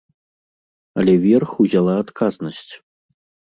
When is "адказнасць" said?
2.07-2.69